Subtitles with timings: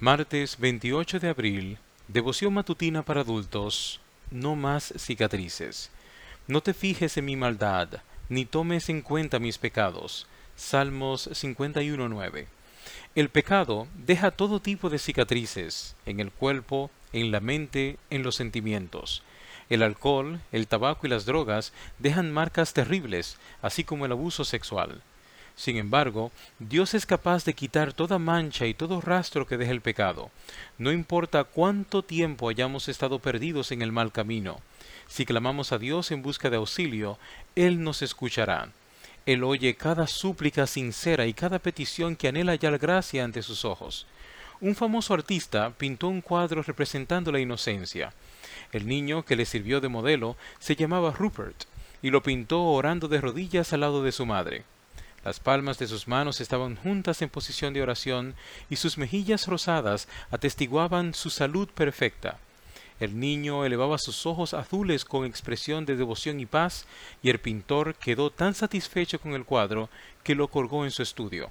[0.00, 3.98] Martes 28 de abril, devoción matutina para adultos,
[4.30, 5.90] no más cicatrices.
[6.46, 7.88] No te fijes en mi maldad,
[8.28, 10.28] ni tomes en cuenta mis pecados.
[10.54, 12.46] Salmos 51.9.
[13.16, 18.36] El pecado deja todo tipo de cicatrices, en el cuerpo, en la mente, en los
[18.36, 19.24] sentimientos.
[19.68, 25.02] El alcohol, el tabaco y las drogas dejan marcas terribles, así como el abuso sexual.
[25.58, 26.30] Sin embargo,
[26.60, 30.30] Dios es capaz de quitar toda mancha y todo rastro que deje el pecado,
[30.78, 34.60] no importa cuánto tiempo hayamos estado perdidos en el mal camino.
[35.08, 37.18] Si clamamos a Dios en busca de auxilio,
[37.56, 38.68] Él nos escuchará.
[39.26, 44.06] Él oye cada súplica sincera y cada petición que anhela hallar gracia ante sus ojos.
[44.60, 48.12] Un famoso artista pintó un cuadro representando la inocencia.
[48.70, 51.64] El niño que le sirvió de modelo se llamaba Rupert
[52.00, 54.62] y lo pintó orando de rodillas al lado de su madre.
[55.24, 58.34] Las palmas de sus manos estaban juntas en posición de oración
[58.70, 62.38] y sus mejillas rosadas atestiguaban su salud perfecta.
[63.00, 66.86] El niño elevaba sus ojos azules con expresión de devoción y paz,
[67.22, 69.88] y el pintor quedó tan satisfecho con el cuadro
[70.24, 71.50] que lo colgó en su estudio.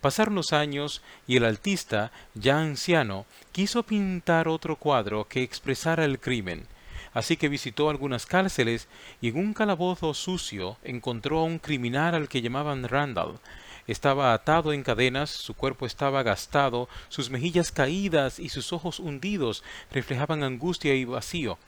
[0.00, 6.18] Pasaron los años y el artista, ya anciano, quiso pintar otro cuadro que expresara el
[6.18, 6.66] crimen,
[7.14, 8.88] así que visitó algunas cárceles
[9.22, 13.38] y en un calabozo sucio encontró a un criminal al que llamaban Randall.
[13.86, 19.62] Estaba atado en cadenas, su cuerpo estaba gastado, sus mejillas caídas y sus ojos hundidos
[19.92, 21.58] reflejaban angustia y vacío.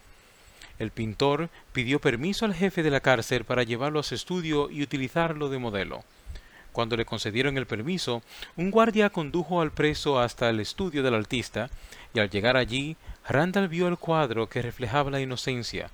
[0.79, 4.83] El pintor pidió permiso al jefe de la cárcel para llevarlo a su estudio y
[4.83, 6.05] utilizarlo de modelo.
[6.77, 8.23] Cuando le concedieron el permiso,
[8.55, 11.71] un guardia condujo al preso hasta el estudio del artista,
[12.13, 15.89] y al llegar allí, Randall vio el cuadro que reflejaba la inocencia.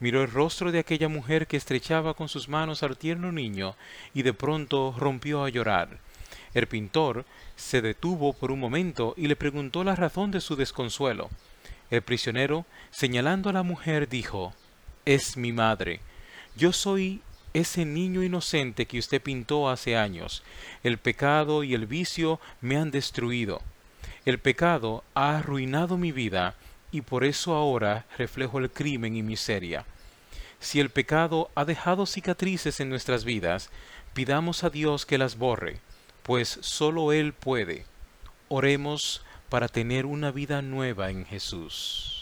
[0.00, 3.76] Miró el rostro de aquella mujer que estrechaba con sus manos al tierno niño,
[4.12, 6.00] y de pronto rompió a llorar.
[6.52, 7.24] El pintor
[7.54, 11.30] se detuvo por un momento y le preguntó la razón de su desconsuelo.
[11.90, 14.52] El prisionero, señalando a la mujer, dijo
[15.04, 16.00] Es mi madre.
[16.56, 17.22] Yo soy
[17.54, 20.42] ese niño inocente que usted pintó hace años.
[20.82, 23.62] El pecado y el vicio me han destruido.
[24.26, 26.54] El pecado ha arruinado mi vida
[26.90, 29.86] y por eso ahora reflejo el crimen y miseria.
[30.60, 33.70] Si el pecado ha dejado cicatrices en nuestras vidas,
[34.14, 35.78] pidamos a Dios que las borre,
[36.22, 37.84] pues sólo Él puede.
[38.48, 42.13] Oremos para tener una vida nueva en Jesús.